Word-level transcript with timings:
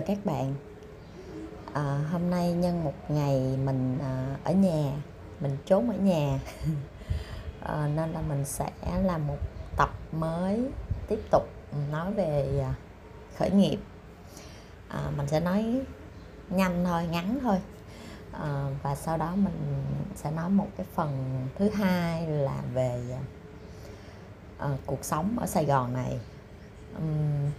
chào 0.00 0.16
các 0.16 0.26
bạn. 0.26 0.54
À, 1.72 2.04
hôm 2.12 2.30
nay 2.30 2.52
nhân 2.52 2.84
một 2.84 2.94
ngày 3.08 3.58
mình 3.64 3.98
à, 4.00 4.36
ở 4.44 4.52
nhà 4.52 4.92
mình 5.40 5.56
trốn 5.66 5.90
ở 5.90 5.96
nhà. 5.96 6.40
À, 7.60 7.88
nên 7.96 8.12
là 8.12 8.20
mình 8.20 8.44
sẽ 8.44 8.70
làm 9.02 9.26
một 9.26 9.36
tập 9.76 9.90
mới 10.12 10.68
tiếp 11.08 11.18
tục 11.30 11.42
nói 11.90 12.12
về 12.12 12.60
à, 12.64 12.74
khởi 13.36 13.50
nghiệp. 13.50 13.78
À, 14.88 15.10
mình 15.16 15.28
sẽ 15.28 15.40
nói 15.40 15.80
nhanh 16.50 16.84
thôi 16.84 17.06
ngắn 17.10 17.38
thôi. 17.42 17.58
À, 18.32 18.66
và 18.82 18.94
sau 18.94 19.16
đó 19.16 19.32
mình 19.36 19.84
sẽ 20.14 20.30
nói 20.30 20.50
một 20.50 20.68
cái 20.76 20.86
phần 20.94 21.42
thứ 21.58 21.70
hai 21.70 22.26
là 22.26 22.62
về 22.74 23.18
à, 24.58 24.68
cuộc 24.86 25.04
sống 25.04 25.38
ở 25.38 25.46
sài 25.46 25.64
gòn 25.64 25.92
này. 25.92 26.18
Um, 26.98 27.50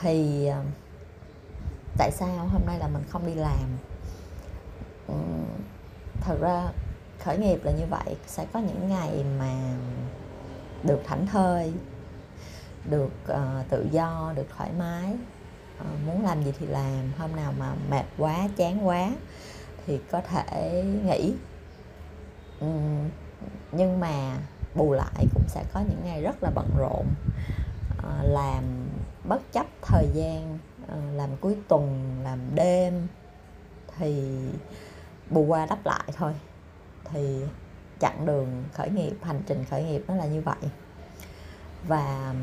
thì 0.00 0.46
à, 0.46 0.62
tại 1.98 2.10
sao 2.12 2.48
hôm 2.52 2.62
nay 2.66 2.78
là 2.78 2.88
mình 2.88 3.04
không 3.10 3.26
đi 3.26 3.34
làm? 3.34 3.78
Ừ, 5.06 5.14
thật 6.20 6.36
ra 6.40 6.68
khởi 7.24 7.38
nghiệp 7.38 7.64
là 7.64 7.72
như 7.72 7.84
vậy 7.90 8.16
sẽ 8.26 8.46
có 8.52 8.60
những 8.60 8.88
ngày 8.88 9.24
mà 9.38 9.52
được 10.82 11.00
thảnh 11.04 11.26
thơi 11.26 11.72
được 12.90 13.12
uh, 13.32 13.68
tự 13.70 13.86
do 13.90 14.32
được 14.36 14.46
thoải 14.56 14.70
mái. 14.78 15.14
Uh, 15.80 16.06
muốn 16.06 16.24
làm 16.24 16.42
gì 16.42 16.52
thì 16.58 16.66
làm 16.66 17.12
hôm 17.18 17.36
nào 17.36 17.52
mà 17.58 17.74
mệt 17.90 18.04
quá 18.18 18.48
chán 18.56 18.86
quá 18.86 19.10
thì 19.86 20.00
có 20.10 20.20
thể 20.20 20.84
nghỉ. 21.04 21.34
Um, 22.60 23.10
nhưng 23.72 24.00
mà 24.00 24.36
bù 24.74 24.92
lại 24.92 25.26
cũng 25.34 25.44
sẽ 25.48 25.64
có 25.72 25.80
những 25.80 26.00
ngày 26.04 26.22
rất 26.22 26.42
là 26.42 26.50
bận 26.54 26.70
rộn 26.78 27.06
uh, 27.98 28.30
làm 28.30 28.62
bất 29.24 29.52
chấp 29.52 29.66
thời 29.82 30.08
gian. 30.14 30.58
Ờ, 30.88 30.96
làm 31.14 31.30
cuối 31.40 31.56
tuần 31.68 32.16
làm 32.22 32.38
đêm 32.54 33.06
thì 33.98 34.38
bù 35.30 35.42
qua 35.42 35.66
đắp 35.66 35.86
lại 35.86 36.08
thôi. 36.12 36.32
Thì 37.04 37.44
chặng 38.00 38.26
đường 38.26 38.64
khởi 38.72 38.90
nghiệp 38.90 39.16
hành 39.22 39.42
trình 39.46 39.64
khởi 39.70 39.84
nghiệp 39.84 40.04
nó 40.08 40.14
là 40.14 40.26
như 40.26 40.40
vậy. 40.40 40.70
Và 41.88 42.34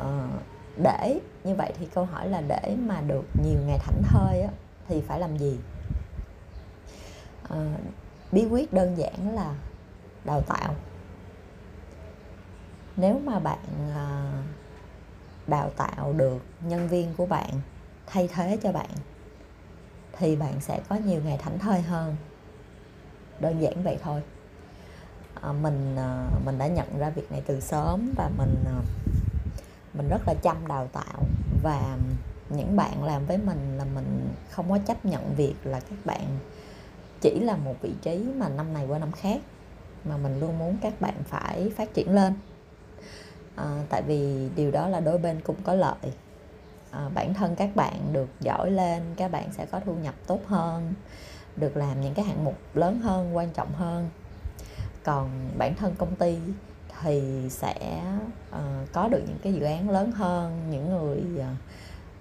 uh, 0.00 0.42
để 0.82 1.20
như 1.44 1.54
vậy 1.54 1.72
thì 1.78 1.86
câu 1.94 2.04
hỏi 2.04 2.28
là 2.28 2.40
để 2.40 2.76
mà 2.86 3.00
được 3.00 3.24
nhiều 3.44 3.60
ngày 3.66 3.78
thảnh 3.78 4.02
thơi 4.02 4.42
á, 4.42 4.50
thì 4.88 5.00
phải 5.00 5.20
làm 5.20 5.38
gì? 5.38 5.58
Uh, 7.44 7.80
bí 8.32 8.46
quyết 8.50 8.72
đơn 8.72 8.98
giản 8.98 9.34
là 9.34 9.54
đào 10.24 10.40
tạo. 10.40 10.74
Nếu 12.96 13.20
mà 13.24 13.38
bạn 13.38 13.58
uh, 13.90 14.61
đào 15.46 15.70
tạo 15.76 16.12
được 16.12 16.42
nhân 16.60 16.88
viên 16.88 17.14
của 17.16 17.26
bạn 17.26 17.50
thay 18.06 18.28
thế 18.28 18.58
cho 18.62 18.72
bạn 18.72 18.90
thì 20.18 20.36
bạn 20.36 20.60
sẽ 20.60 20.80
có 20.88 20.96
nhiều 20.96 21.20
ngày 21.24 21.38
thảnh 21.38 21.58
thơi 21.58 21.80
hơn. 21.80 22.16
Đơn 23.40 23.62
giản 23.62 23.82
vậy 23.82 23.98
thôi. 24.02 24.22
À, 25.42 25.52
mình 25.52 25.96
à, 25.96 26.28
mình 26.44 26.58
đã 26.58 26.66
nhận 26.66 26.98
ra 26.98 27.10
việc 27.10 27.32
này 27.32 27.42
từ 27.46 27.60
sớm 27.60 28.12
và 28.16 28.30
mình 28.38 28.54
à, 28.66 28.80
mình 29.94 30.08
rất 30.08 30.22
là 30.26 30.34
chăm 30.42 30.66
đào 30.68 30.88
tạo. 30.92 31.24
Và 31.62 31.96
những 32.48 32.76
bạn 32.76 33.04
làm 33.04 33.26
với 33.26 33.38
mình 33.38 33.78
là 33.78 33.84
mình 33.84 34.28
không 34.50 34.70
có 34.70 34.78
chấp 34.86 35.04
nhận 35.04 35.34
việc 35.34 35.54
là 35.64 35.80
các 35.80 35.98
bạn 36.04 36.38
chỉ 37.20 37.40
là 37.40 37.56
một 37.56 37.74
vị 37.82 37.92
trí 38.02 38.24
mà 38.36 38.48
năm 38.48 38.72
này 38.72 38.86
qua 38.86 38.98
năm 38.98 39.12
khác 39.12 39.40
mà 40.04 40.16
mình 40.16 40.40
luôn 40.40 40.58
muốn 40.58 40.76
các 40.82 41.00
bạn 41.00 41.14
phải 41.24 41.72
phát 41.76 41.94
triển 41.94 42.14
lên 42.14 42.34
à, 43.56 43.82
tại 43.88 44.02
vì 44.02 44.48
điều 44.56 44.70
đó 44.70 44.88
là 44.88 45.00
đôi 45.00 45.18
bên 45.18 45.40
cũng 45.40 45.56
có 45.64 45.74
lợi. 45.74 46.12
À, 46.90 47.08
bản 47.14 47.34
thân 47.34 47.56
các 47.56 47.76
bạn 47.76 48.12
được 48.12 48.28
giỏi 48.40 48.70
lên 48.70 49.02
các 49.16 49.30
bạn 49.30 49.52
sẽ 49.52 49.66
có 49.66 49.80
thu 49.80 49.94
nhập 49.94 50.14
tốt 50.26 50.40
hơn 50.46 50.94
được 51.56 51.76
làm 51.76 52.00
những 52.00 52.14
cái 52.14 52.24
hạng 52.24 52.44
mục 52.44 52.56
lớn 52.74 53.00
hơn 53.00 53.36
quan 53.36 53.50
trọng 53.50 53.72
hơn. 53.72 54.10
Còn 55.04 55.50
bản 55.58 55.74
thân 55.74 55.94
công 55.98 56.16
ty 56.16 56.38
thì 57.02 57.22
sẽ 57.50 58.02
uh, 58.50 58.92
có 58.92 59.08
được 59.08 59.22
những 59.26 59.38
cái 59.42 59.54
dự 59.54 59.62
án 59.62 59.90
lớn 59.90 60.12
hơn 60.12 60.70
những 60.70 60.90
người 60.90 61.22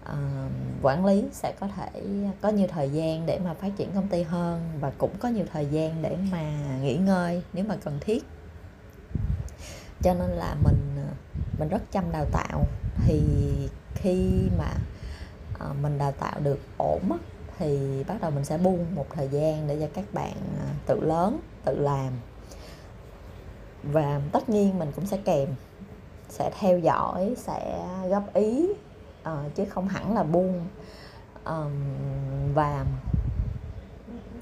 uh, 0.04 0.52
quản 0.82 1.06
lý 1.06 1.24
sẽ 1.32 1.54
có 1.60 1.68
thể 1.68 2.02
có 2.42 2.50
nhiều 2.50 2.68
thời 2.68 2.90
gian 2.90 3.26
để 3.26 3.40
mà 3.40 3.54
phát 3.54 3.70
triển 3.78 3.92
công 3.96 4.08
ty 4.08 4.24
hơn 4.24 4.62
và 4.80 4.92
cũng 4.98 5.18
có 5.20 5.30
nhiều 5.30 5.46
thời 5.54 5.66
gian 5.66 6.02
để 6.02 6.18
mà 6.32 6.78
nghỉ 6.82 6.96
ngơi 6.96 7.44
nếu 7.54 7.66
mà 7.66 7.76
cần 7.84 7.98
thiết. 8.02 8.24
Cho 10.02 10.14
nên 10.14 10.30
là 10.30 10.56
mình 10.64 10.91
mình 11.60 11.70
rất 11.70 11.82
chăm 11.92 12.12
đào 12.12 12.26
tạo. 12.32 12.66
Thì 13.06 13.22
khi 13.96 14.50
mà 14.58 14.70
ờ, 15.60 15.74
mình 15.82 15.98
đào 15.98 16.12
tạo 16.12 16.40
được 16.40 16.60
ổn 16.78 17.18
thì 17.58 18.04
bắt 18.08 18.22
đầu 18.22 18.32
mình 18.32 18.46
sẽ 18.46 18.58
buông 18.58 18.96
một 18.96 19.06
thời 19.10 19.28
gian 19.28 19.68
để 19.68 19.78
cho 19.80 19.88
các 19.94 20.06
bạn 20.14 20.34
ờ, 20.60 20.66
tự 20.86 21.00
lớn 21.00 21.40
tự 21.66 21.80
làm. 21.80 22.14
Và 23.84 24.22
tất 24.32 24.50
nhiên 24.50 24.80
mình 24.80 24.92
cũng 24.96 25.06
sẽ 25.06 25.18
kèm 25.26 25.50
sẽ 26.30 26.52
theo 26.60 26.80
dõi 26.80 27.34
sẽ 27.38 27.86
góp 28.10 28.34
ý 28.34 28.70
uh, 29.22 29.56
chứ 29.56 29.66
không 29.66 29.88
hẳn 29.88 30.16
là 30.16 30.24
buông. 30.24 30.66
Um, 31.46 31.72
và 32.54 32.86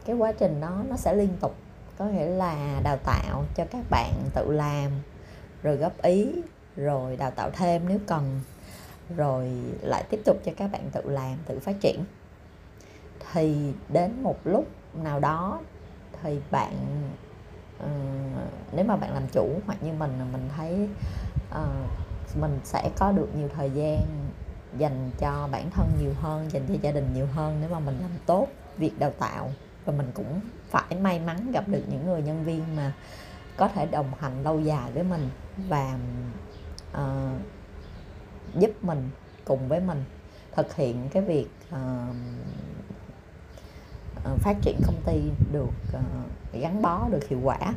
cái 0.06 0.16
quá 0.16 0.32
trình 0.32 0.62
đó 0.62 0.84
nó 0.90 0.98
sẽ 0.98 1.14
liên 1.14 1.30
tục 1.42 1.56
có 1.98 2.06
nghĩa 2.06 2.26
là 2.26 2.82
đào 2.84 2.98
tạo 2.98 3.46
cho 3.56 3.66
các 3.66 3.86
bạn 3.90 4.14
tự 4.34 4.52
làm 4.52 4.92
rồi 5.64 5.76
góp 5.76 6.02
ý 6.02 6.32
rồi 6.76 7.18
đào 7.18 7.32
tạo 7.32 7.50
thêm 7.54 7.82
nếu 7.88 8.00
cần. 8.08 8.42
Rồi 9.18 9.52
lại 9.82 10.04
tiếp 10.10 10.20
tục 10.26 10.38
cho 10.46 10.52
các 10.58 10.72
bạn 10.72 10.90
tự 10.92 11.10
làm 11.10 11.38
tự 11.46 11.60
phát 11.60 11.76
triển. 11.82 12.04
Thì 13.34 13.74
đến 13.90 14.24
một 14.24 14.38
lúc 14.44 14.68
nào 14.94 15.20
đó 15.20 15.60
thì 16.24 16.40
bạn 16.52 16.74
uh, 17.84 17.90
nếu 18.74 18.86
mà 18.86 18.96
bạn 18.96 19.14
làm 19.14 19.24
chủ 19.32 19.60
hoặc 19.66 19.84
như 19.84 19.94
mình 19.94 20.12
mình 20.32 20.50
thấy 20.58 20.90
uh, 21.52 22.38
mình 22.40 22.60
sẽ 22.64 22.90
có 22.98 23.12
được 23.12 23.36
nhiều 23.36 23.50
thời 23.56 23.72
gian 23.72 24.00
dành 24.78 25.12
cho 25.20 25.50
bản 25.52 25.70
thân 25.72 25.88
nhiều 26.02 26.14
hơn 26.22 26.50
dành 26.52 26.64
cho 26.68 26.74
gia 26.82 26.92
đình 26.92 27.14
nhiều 27.14 27.28
hơn 27.34 27.58
nếu 27.62 27.70
mà 27.70 27.80
mình 27.80 27.98
làm 28.02 28.12
tốt 28.26 28.48
việc 28.78 29.00
đào 29.00 29.12
tạo. 29.20 29.52
Và 29.86 29.94
mình 29.94 30.12
cũng 30.14 30.40
phải 30.70 30.96
may 31.02 31.20
mắn 31.20 31.52
gặp 31.52 31.68
được 31.68 31.84
những 31.90 32.06
người 32.06 32.22
nhân 32.22 32.44
viên 32.44 32.76
mà 32.76 32.94
có 33.58 33.68
thể 33.68 33.86
đồng 33.86 34.12
hành 34.20 34.44
lâu 34.44 34.60
dài 34.60 34.92
với 34.92 35.04
mình. 35.04 35.30
Và 35.70 35.98
uh, 36.94 37.42
giúp 38.56 38.72
mình 38.82 39.10
cùng 39.46 39.68
với 39.68 39.80
mình 39.80 40.04
thực 40.56 40.76
hiện 40.76 41.10
cái 41.12 41.24
việc 41.24 41.48
uh, 41.70 42.16
phát 44.40 44.56
triển 44.62 44.80
công 44.86 45.02
ty 45.06 45.22
được 45.52 45.98
uh, 45.98 46.02
gắn 46.62 46.82
bó 46.82 47.08
được 47.10 47.28
hiệu 47.28 47.40
quả. 47.44 47.74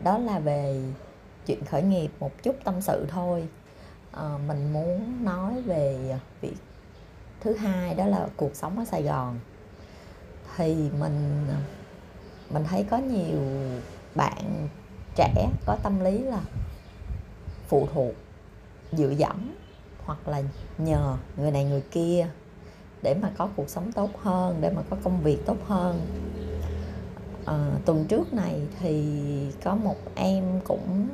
Đó 0.00 0.18
là 0.18 0.38
về 0.38 0.82
chuyện 1.46 1.64
khởi 1.64 1.82
nghiệp 1.82 2.10
một 2.20 2.42
chút 2.42 2.56
tâm 2.64 2.80
sự 2.80 3.06
thôi. 3.10 3.48
Uh, 4.16 4.40
mình 4.46 4.72
muốn 4.72 5.24
nói 5.24 5.62
về 5.62 6.18
việc 6.40 6.56
thứ 7.40 7.54
hai 7.56 7.94
đó 7.94 8.06
là 8.06 8.28
cuộc 8.36 8.56
sống 8.56 8.78
ở 8.78 8.84
sài 8.84 9.02
gòn. 9.02 9.38
Thì 10.56 10.90
mình 11.00 11.46
mình 12.50 12.64
thấy 12.64 12.86
có 12.90 12.98
nhiều 12.98 13.40
bạn 14.14 14.68
trẻ 15.16 15.48
có 15.66 15.76
tâm 15.82 16.00
lý 16.00 16.18
là 16.18 16.40
phụ 17.68 17.88
thuộc 17.94 18.14
dựa 18.92 19.10
dẫm 19.10 19.54
hoặc 20.04 20.28
là 20.28 20.42
nhờ 20.78 21.16
người 21.36 21.50
này 21.50 21.64
người 21.64 21.82
kia 21.90 22.26
để 23.02 23.14
mà 23.22 23.30
có 23.38 23.48
cuộc 23.56 23.68
sống 23.68 23.92
tốt 23.92 24.10
hơn 24.22 24.58
để 24.60 24.70
mà 24.70 24.82
có 24.90 24.96
công 25.04 25.22
việc 25.22 25.38
tốt 25.46 25.56
hơn. 25.66 26.00
À, 27.44 27.70
tuần 27.84 28.04
trước 28.04 28.34
này 28.34 28.60
thì 28.80 29.12
có 29.64 29.74
một 29.74 29.96
em 30.14 30.60
cũng 30.64 31.08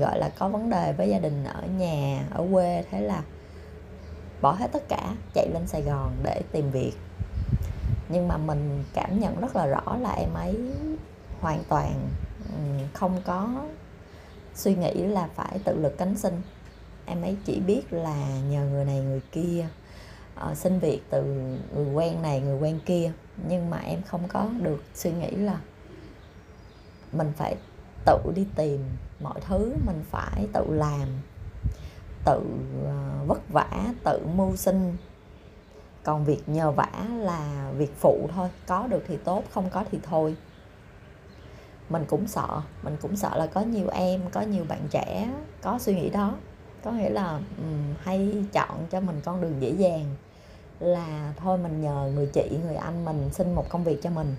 gọi 0.00 0.18
là 0.18 0.28
có 0.38 0.48
vấn 0.48 0.70
đề 0.70 0.92
với 0.92 1.08
gia 1.08 1.18
đình 1.18 1.44
ở 1.44 1.62
nhà 1.78 2.26
ở 2.30 2.46
quê 2.52 2.84
thế 2.90 3.00
là 3.00 3.22
bỏ 4.40 4.52
hết 4.52 4.72
tất 4.72 4.88
cả 4.88 5.14
chạy 5.34 5.48
lên 5.54 5.66
sài 5.66 5.82
gòn 5.82 6.12
để 6.22 6.42
tìm 6.52 6.70
việc. 6.70 6.92
Nhưng 8.08 8.28
mà 8.28 8.36
mình 8.36 8.84
cảm 8.94 9.20
nhận 9.20 9.40
rất 9.40 9.56
là 9.56 9.66
rõ 9.66 9.96
là 10.00 10.12
em 10.12 10.34
ấy 10.34 10.56
hoàn 11.40 11.64
toàn 11.68 12.08
không 12.92 13.20
có 13.24 13.64
suy 14.54 14.74
nghĩ 14.74 14.92
là 14.94 15.28
phải 15.34 15.58
tự 15.64 15.76
lực 15.76 15.98
cánh 15.98 16.16
sinh. 16.16 16.42
Em 17.06 17.22
ấy 17.22 17.36
chỉ 17.44 17.60
biết 17.60 17.92
là 17.92 18.40
nhờ 18.50 18.66
người 18.66 18.84
này 18.84 19.00
người 19.00 19.20
kia 19.32 19.66
uh, 20.50 20.56
xin 20.56 20.78
việc 20.78 21.00
từ 21.10 21.22
người 21.74 21.94
quen 21.94 22.22
này 22.22 22.40
người 22.40 22.58
quen 22.60 22.80
kia. 22.86 23.12
Nhưng 23.48 23.70
mà 23.70 23.78
em 23.78 24.02
không 24.02 24.28
có 24.28 24.48
được 24.62 24.82
suy 24.94 25.12
nghĩ 25.12 25.30
là 25.30 25.60
mình 27.12 27.32
phải 27.36 27.56
tự 28.06 28.18
đi 28.34 28.46
tìm 28.56 28.80
mọi 29.20 29.40
thứ 29.40 29.74
mình 29.86 30.04
phải 30.10 30.46
tự 30.52 30.64
làm 30.68 31.08
tự 32.24 32.40
uh, 32.82 33.28
vất 33.28 33.48
vả 33.48 33.92
tự 34.04 34.26
mưu 34.34 34.56
sinh. 34.56 34.96
Còn 36.02 36.24
việc 36.24 36.48
nhờ 36.48 36.70
vả 36.70 37.06
là 37.18 37.72
việc 37.76 37.94
phụ 37.96 38.28
thôi 38.34 38.48
có 38.66 38.86
được 38.86 39.04
thì 39.08 39.16
tốt 39.16 39.42
không 39.50 39.70
có 39.70 39.84
thì 39.92 39.98
thôi 40.02 40.36
mình 41.88 42.04
cũng 42.08 42.26
sợ 42.26 42.60
mình 42.82 42.96
cũng 43.02 43.16
sợ 43.16 43.36
là 43.36 43.46
có 43.46 43.60
nhiều 43.60 43.88
em 43.88 44.20
có 44.32 44.40
nhiều 44.40 44.64
bạn 44.68 44.80
trẻ 44.90 45.32
có 45.62 45.78
suy 45.78 45.94
nghĩ 45.94 46.10
đó. 46.10 46.34
Có 46.84 46.90
nghĩa 46.90 47.10
là 47.10 47.40
um, 47.58 47.94
hay 48.02 48.44
chọn 48.52 48.86
cho 48.90 49.00
mình 49.00 49.20
con 49.24 49.40
đường 49.40 49.62
dễ 49.62 49.70
dàng 49.70 50.16
là 50.80 51.32
thôi 51.36 51.58
mình 51.58 51.80
nhờ 51.80 52.10
người 52.14 52.26
chị 52.26 52.58
người 52.64 52.76
anh 52.76 53.04
mình 53.04 53.30
xin 53.32 53.54
một 53.54 53.68
công 53.68 53.84
việc 53.84 54.02
cho 54.02 54.10
mình. 54.10 54.36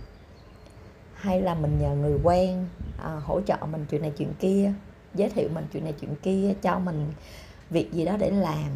Hay 1.14 1.42
là 1.42 1.56
mình 1.56 1.80
nhờ 1.80 1.96
người 1.96 2.20
quen 2.24 2.68
à, 3.04 3.22
hỗ 3.26 3.42
trợ 3.42 3.58
mình 3.72 3.86
chuyện 3.90 4.02
này 4.02 4.12
chuyện 4.18 4.34
kia 4.40 4.74
giới 5.16 5.30
thiệu 5.30 5.50
mình 5.54 5.66
chuyện 5.74 5.84
này 5.84 5.94
chuyện 6.02 6.16
kia 6.16 6.54
cho 6.62 6.80
mình 6.80 7.12
việc 7.70 7.94
gì 7.94 8.06
đó 8.06 8.18
để 8.18 8.32
làm 8.32 8.70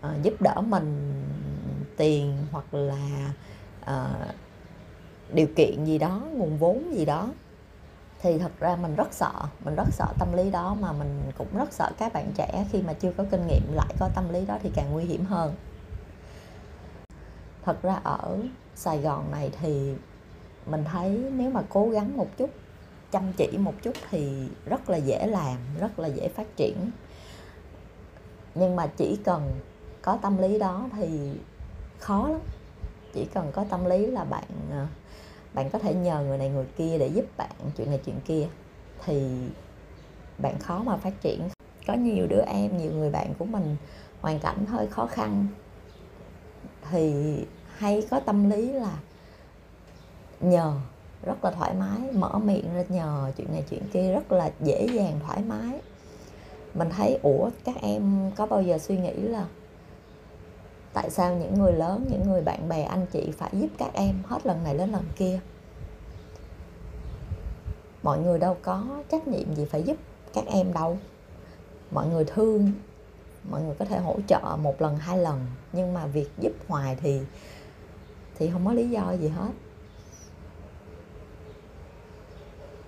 à, 0.00 0.14
giúp 0.22 0.42
đỡ 0.42 0.60
mình 0.60 1.12
tiền 1.96 2.36
hoặc 2.52 2.74
là 2.74 3.32
à, 3.84 4.08
điều 5.32 5.46
kiện 5.56 5.84
gì 5.84 5.98
đó, 5.98 6.20
nguồn 6.34 6.58
vốn 6.58 6.94
gì 6.94 7.04
đó, 7.04 7.28
thì 8.22 8.38
thật 8.38 8.52
ra 8.58 8.76
mình 8.76 8.94
rất 8.94 9.08
sợ, 9.12 9.32
mình 9.64 9.74
rất 9.74 9.88
sợ 9.90 10.06
tâm 10.18 10.32
lý 10.32 10.50
đó 10.50 10.76
mà 10.80 10.92
mình 10.92 11.22
cũng 11.38 11.56
rất 11.56 11.72
sợ 11.72 11.90
các 11.98 12.12
bạn 12.12 12.32
trẻ 12.36 12.66
khi 12.72 12.82
mà 12.82 12.92
chưa 12.92 13.12
có 13.16 13.24
kinh 13.30 13.46
nghiệm 13.46 13.72
lại 13.72 13.94
có 13.98 14.08
tâm 14.14 14.32
lý 14.32 14.46
đó 14.46 14.58
thì 14.62 14.70
càng 14.74 14.92
nguy 14.92 15.04
hiểm 15.04 15.24
hơn. 15.24 15.54
Thật 17.64 17.82
ra 17.82 18.00
ở 18.02 18.38
sài 18.74 18.98
gòn 18.98 19.30
này 19.30 19.50
thì 19.60 19.94
mình 20.66 20.84
thấy 20.84 21.10
nếu 21.32 21.50
mà 21.50 21.62
cố 21.68 21.88
gắng 21.88 22.16
một 22.16 22.28
chút, 22.36 22.50
chăm 23.10 23.32
chỉ 23.36 23.58
một 23.58 23.74
chút 23.82 23.94
thì 24.10 24.48
rất 24.66 24.90
là 24.90 24.96
dễ 24.96 25.26
làm, 25.26 25.56
rất 25.80 25.98
là 25.98 26.08
dễ 26.08 26.28
phát 26.28 26.56
triển. 26.56 26.90
Nhưng 28.54 28.76
mà 28.76 28.86
chỉ 28.86 29.18
cần 29.24 29.50
có 30.02 30.18
tâm 30.22 30.38
lý 30.38 30.58
đó 30.58 30.88
thì 30.92 31.30
khó 31.98 32.28
lắm 32.28 32.40
chỉ 33.14 33.24
cần 33.24 33.52
có 33.52 33.64
tâm 33.64 33.84
lý 33.84 34.06
là 34.06 34.24
bạn 34.24 34.44
ờ, 34.70 34.86
bạn 35.54 35.70
có 35.70 35.78
thể 35.78 35.94
nhờ 35.94 36.22
người 36.22 36.38
này 36.38 36.48
người 36.48 36.66
kia 36.76 36.98
để 36.98 37.06
giúp 37.06 37.24
bạn 37.36 37.50
chuyện 37.76 37.90
này 37.90 38.00
chuyện 38.06 38.20
kia, 38.24 38.46
thì 39.04 39.30
bạn 40.38 40.58
khó 40.58 40.82
mà 40.82 40.96
phát 40.96 41.20
triển. 41.20 41.48
Có 41.86 41.94
nhiều 41.94 42.26
đứa 42.26 42.42
em, 42.46 42.78
nhiều 42.78 42.92
người 42.92 43.10
bạn 43.10 43.34
của 43.38 43.44
mình 43.44 43.76
hoàn 44.20 44.38
cảnh 44.38 44.66
hơi 44.66 44.86
khó 44.86 45.06
khăn, 45.06 45.46
thì 46.90 47.36
hay 47.76 48.06
có 48.10 48.20
tâm 48.20 48.50
lý 48.50 48.72
là 48.72 48.98
nhờ, 50.40 50.74
rất 51.22 51.44
là 51.44 51.50
thoải 51.50 51.74
mái, 51.74 52.12
mở 52.12 52.38
miệng 52.38 52.74
ra 52.74 52.84
nhờ 52.88 53.32
chuyện 53.36 53.52
này 53.52 53.64
chuyện 53.70 53.82
kia, 53.92 54.12
rất 54.12 54.32
là 54.32 54.50
dễ 54.60 54.86
dàng 54.94 55.20
thoải 55.26 55.42
mái. 55.48 55.80
Mình 56.74 56.90
thấy, 56.90 57.18
ủa, 57.22 57.50
các 57.64 57.76
em 57.82 58.30
có 58.36 58.46
bao 58.46 58.62
giờ 58.62 58.78
suy 58.78 58.96
nghĩ 58.96 59.12
là 59.12 59.46
tại 60.92 61.10
sao 61.10 61.34
những 61.34 61.54
người 61.54 61.72
lớn, 61.72 62.06
những 62.10 62.22
người 62.22 62.42
bạn 62.42 62.68
bè, 62.68 62.82
anh 62.82 63.06
chị 63.12 63.32
phải 63.38 63.50
giúp 63.52 63.68
các 63.78 63.90
em 63.94 64.22
hết 64.26 64.46
lần 64.46 64.64
này 64.64 64.78
đến 64.78 64.90
lần 64.90 65.04
kia? 65.16 65.40
Mọi 68.02 68.18
người 68.18 68.38
đâu 68.38 68.56
có 68.62 68.84
trách 69.10 69.28
nhiệm 69.28 69.54
gì 69.54 69.64
phải 69.64 69.82
giúp 69.82 69.96
các 70.34 70.44
em 70.46 70.72
đâu. 70.72 70.98
Mọi 71.90 72.06
người 72.06 72.24
thương, 72.24 72.72
mọi 73.50 73.62
người 73.62 73.74
có 73.78 73.84
thể 73.84 73.98
hỗ 73.98 74.16
trợ 74.26 74.56
một 74.62 74.82
lần, 74.82 74.96
hai 74.96 75.18
lần, 75.18 75.46
nhưng 75.72 75.94
mà 75.94 76.06
việc 76.06 76.28
giúp 76.38 76.52
hoài 76.68 76.96
thì 77.00 77.20
thì 78.38 78.50
không 78.50 78.66
có 78.66 78.72
lý 78.72 78.90
do 78.90 79.12
gì 79.12 79.28
hết. 79.28 79.50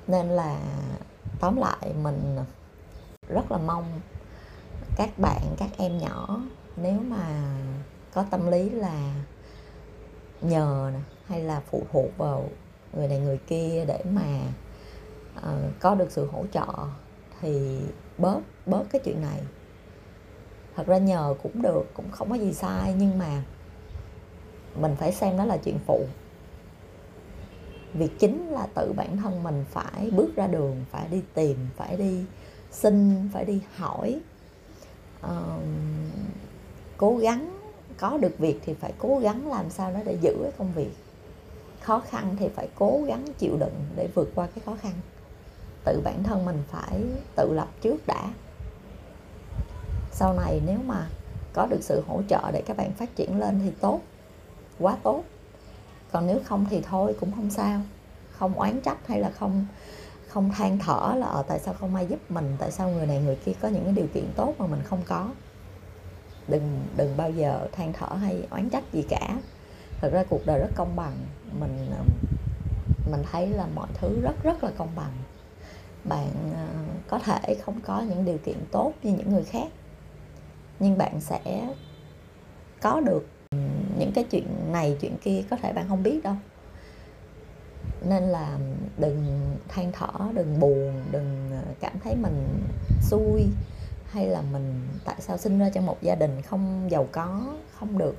Nên 0.07 0.29
là, 0.29 0.61
tóm 1.41 1.57
lại 1.57 1.95
mình 2.03 2.37
rất 3.29 3.53
là 3.53 3.59
mong 3.59 4.01
các 4.97 5.19
bạn, 5.19 5.43
các 5.59 5.71
em 5.79 5.99
nhỏ 5.99 6.41
nếu 6.77 7.01
mà 7.01 7.55
có 8.15 8.25
tâm 8.31 8.51
lý 8.51 8.71
là 8.71 9.15
nhờ 10.41 10.91
nè 10.95 11.01
hay 11.27 11.43
là 11.43 11.63
phụ 11.71 11.83
thuộc 11.93 12.19
vào 12.19 12.49
người 12.93 13.09
này 13.09 13.19
người 13.19 13.39
kia 13.47 13.85
để 13.89 14.05
mà 14.11 14.41
uh, 15.39 15.81
có 15.81 15.95
được 15.95 16.13
sự 16.13 16.27
hỗ 16.27 16.45
trợ 16.53 16.67
thì 17.41 17.81
bớt 18.19 18.41
bớt 18.67 18.85
cái 18.91 19.01
chuyện 19.05 19.21
này. 19.23 19.41
Thật 20.77 20.87
ra 20.87 20.99
nhờ 20.99 21.35
cũng 21.43 21.63
được 21.63 21.91
cũng 21.95 22.11
không 22.11 22.31
có 22.31 22.37
gì 22.37 22.53
sai 22.53 22.95
nhưng 22.99 23.19
mà 23.19 23.43
mình 24.81 24.97
phải 24.99 25.13
xem 25.13 25.37
đó 25.37 25.45
là 25.45 25.57
chuyện 25.57 25.79
phụ. 25.87 26.07
Việc 27.95 28.19
chính 28.19 28.49
là 28.49 28.67
tự 28.75 28.93
bản 28.93 29.17
thân 29.17 29.43
mình 29.43 29.65
phải 29.71 30.11
bước 30.11 30.37
ra 30.37 30.47
đường 30.47 30.85
phải 30.91 31.09
đi 31.09 31.23
tìm 31.35 31.57
phải 31.77 31.97
đi 31.97 32.25
xin 32.71 33.29
phải 33.33 33.45
đi 33.45 33.61
hỏi. 33.77 34.21
Uh, 35.27 35.31
cố 37.03 37.17
gắng, 37.17 37.59
có 37.97 38.19
được 38.19 38.39
việc 38.39 38.61
thì 38.65 38.75
phải 38.75 38.93
cố 38.99 39.19
gắng 39.23 39.51
làm 39.51 39.71
sao 39.71 39.93
đó 39.93 40.01
để 40.05 40.17
giữ 40.21 40.37
cái 40.43 40.53
công 40.59 40.73
việc. 40.73 40.91
Khó 41.81 42.01
khăn 42.01 42.37
thì 42.39 42.49
phải 42.49 42.69
cố 42.75 43.01
gắng 43.07 43.25
chịu 43.39 43.57
đựng 43.57 43.75
để 43.97 44.09
vượt 44.15 44.29
qua 44.35 44.47
cái 44.47 44.63
khó 44.67 44.77
khăn. 44.83 44.93
Tự 45.85 46.01
bản 46.05 46.23
thân 46.23 46.45
mình 46.45 46.63
phải 46.71 47.05
tự 47.37 47.53
lập 47.53 47.69
trước 47.81 48.07
đã. 48.07 48.29
Sau 50.13 50.35
này 50.35 50.61
nếu 50.67 50.79
mà 50.87 51.07
có 51.53 51.67
được 51.67 51.81
sự 51.83 52.03
hỗ 52.09 52.23
trợ 52.29 52.51
để 52.53 52.63
các 52.67 52.77
bạn 52.77 52.93
phát 52.93 53.17
triển 53.17 53.41
lên 53.41 53.61
thì 53.65 53.71
tốt, 53.81 54.01
quá 54.79 54.97
tốt. 55.03 55.25
Còn 56.13 56.27
nếu 56.27 56.41
không 56.45 56.67
thì 56.71 56.83
thôi, 56.91 57.17
cũng 57.21 57.33
không 57.33 57.51
sao. 57.51 57.81
Không 58.33 58.55
oán 58.55 58.81
trách 58.81 59.07
hay 59.07 59.21
là 59.21 59.31
không 59.31 59.67
không 60.29 60.51
than 60.51 60.79
thở 60.79 61.15
là 61.17 61.27
ở 61.27 61.43
tại 61.43 61.59
sao 61.59 61.75
không 61.75 61.95
ai 61.95 62.07
giúp 62.07 62.19
mình? 62.29 62.57
Tại 62.59 62.71
sao 62.71 62.91
người 62.91 63.07
này 63.07 63.21
người 63.21 63.37
kia 63.37 63.53
có 63.61 63.69
những 63.69 63.85
cái 63.85 63.93
điều 63.93 64.07
kiện 64.15 64.25
tốt 64.37 64.55
mà 64.59 64.67
mình 64.67 64.81
không 64.85 65.03
có? 65.07 65.29
Đừng 66.53 66.83
đừng 66.97 67.17
bao 67.17 67.31
giờ 67.31 67.69
than 67.73 67.93
thở 67.93 68.17
hay 68.17 68.47
oán 68.51 68.71
trách 68.71 68.85
gì 68.93 69.03
cả. 69.09 69.39
Thật 70.01 70.11
ra 70.13 70.25
cuộc 70.31 70.47
đời 70.47 70.59
rất 70.59 70.71
công 70.75 70.97
bằng. 70.97 71.17
Mình 71.61 71.91
um, 71.99 72.07
mình 73.11 73.23
thấy 73.33 73.47
là 73.47 73.67
mọi 73.75 73.89
thứ 73.95 74.21
rất 74.21 74.43
rất 74.43 74.65
là 74.65 74.71
công 74.79 74.89
bằng. 74.97 75.13
Bạn 76.05 76.31
ờ, 76.55 76.67
có 77.09 77.19
thể 77.19 77.57
không 77.63 77.81
có 77.81 78.03
những 78.09 78.25
điều 78.25 78.39
kiện 78.39 78.57
tốt 78.71 78.93
như 79.03 79.13
những 79.13 79.31
người 79.31 79.45
khác, 79.45 79.69
nhưng 80.81 80.99
bạn 80.99 81.21
sẽ 81.21 81.69
có 82.81 83.01
được 83.01 83.27
những 83.99 84.13
cái 84.15 84.25
chuyện 84.25 84.73
này, 84.73 84.97
chuyện 85.01 85.17
kia, 85.23 85.43
có 85.51 85.57
thể 85.57 85.73
bạn 85.73 85.89
không 85.89 86.03
biết 86.03 86.21
đâu. 86.23 86.35
Nên 88.09 88.23
là 88.23 88.59
đừng 88.99 89.41
than 89.69 89.93
thở, 89.93 90.33
đừng 90.35 90.61
buồn, 90.61 91.03
đừng 91.11 91.49
ờ, 91.53 91.73
cảm 91.81 91.93
thấy 92.05 92.15
mình 92.17 92.61
xui 93.03 93.47
hay 94.13 94.27
là 94.27 94.43
mình 94.53 94.89
tại 95.05 95.17
sao 95.19 95.39
sinh 95.39 95.59
ra 95.59 95.71
trong 95.71 95.87
một 95.87 96.03
gia 96.03 96.15
đình 96.15 96.43
không 96.43 96.89
giàu 96.91 97.09
có 97.13 97.55
không 97.79 97.99
được 97.99 98.17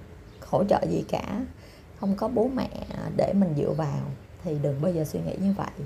hỗ 0.50 0.63
trợ 0.63 0.82
gì 0.89 1.03
cả 1.08 1.41
không 2.00 2.15
có 2.15 2.27
bố 2.27 2.50
mẹ 2.56 2.70
để 3.18 3.34
mình 3.34 3.53
dựa 3.58 3.72
vào 3.72 4.01
thì 4.44 4.58
đừng 4.62 4.82
bao 4.82 4.91
giờ 4.91 5.06
suy 5.06 5.20
nghĩ 5.20 5.36
như 5.41 5.53
vậy. 5.58 5.86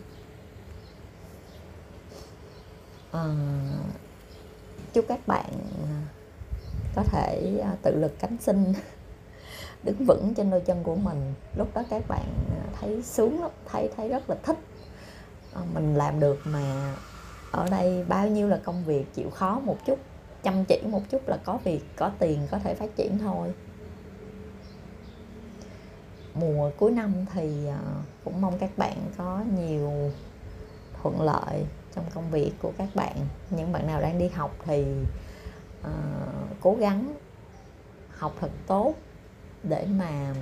À, 3.12 3.24
chúc 4.94 5.06
các 5.08 5.28
bạn 5.28 5.50
à, 5.84 6.02
có 6.96 7.04
thể 7.04 7.60
à, 7.64 7.76
tự 7.82 7.96
lực 7.96 8.20
cánh 8.20 8.38
sinh 8.42 8.74
đứng 9.84 10.06
vững 10.06 10.34
trên 10.34 10.50
đôi 10.50 10.62
chân 10.62 10.84
của 10.84 10.96
mình. 10.96 11.34
Lúc 11.58 11.68
đó 11.74 11.84
các 11.90 12.04
bạn 12.08 12.26
à, 12.52 12.64
thấy 12.80 13.04
sướng 13.04 13.42
lắm 13.42 13.52
thấy 13.66 13.90
thấy 13.98 14.10
rất 14.10 14.30
là 14.30 14.36
thích. 14.44 14.58
Ờ, 15.54 15.62
mình 15.74 15.96
làm 15.96 16.20
được 16.20 16.40
mà 16.44 16.96
ở 17.58 17.68
đây 17.70 18.04
bao 18.08 18.28
nhiêu 18.28 18.48
là 18.48 18.60
công 18.64 18.84
việc 18.86 19.14
chịu 19.14 19.30
khó 19.30 19.60
một 19.60 19.78
chút 19.86 20.00
chăm 20.44 20.66
chỉ 20.66 20.82
một 20.82 21.02
chút 21.10 21.28
là 21.28 21.38
có 21.46 21.58
việc 21.64 21.82
có 21.96 22.12
tiền 22.20 22.48
có 22.52 22.60
thể 22.60 22.76
phát 22.76 22.96
triển 22.96 23.18
thôi. 23.18 23.54
Mùa 26.34 26.72
cuối 26.78 26.92
năm 26.92 27.14
thì 27.34 27.68
à, 27.68 27.80
cũng 28.24 28.42
mong 28.42 28.58
các 28.58 28.78
bạn 28.78 28.98
có 29.18 29.44
nhiều 29.58 30.12
thuận 31.02 31.22
lợi 31.22 31.66
trong 31.96 32.06
công 32.14 32.32
việc 32.32 32.52
của 32.62 32.72
các 32.78 32.90
bạn. 32.96 33.16
Những 33.50 33.72
bạn 33.72 33.88
nào 33.88 34.02
đang 34.02 34.18
đi 34.18 34.28
học 34.28 34.56
thì 34.66 34.86
uh, 35.82 35.90
cố 36.62 36.76
gắng 36.80 37.14
học 38.10 38.34
thật 38.40 38.52
tốt 38.68 38.94
để 39.64 39.88
mà 39.98 40.34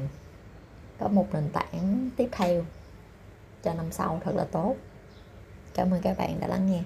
có 0.99 1.07
một 1.07 1.27
nền 1.33 1.49
tảng 1.53 2.09
tiếp 2.17 2.29
theo 2.31 2.65
cho 3.63 3.73
năm 3.73 3.91
sau 3.91 4.21
thật 4.23 4.35
là 4.35 4.45
tốt. 4.51 4.75
Cảm 5.73 5.91
ơn 5.93 6.01
các 6.01 6.17
bạn 6.17 6.39
đã 6.39 6.47
lắng 6.47 6.71
nghe. 6.71 6.83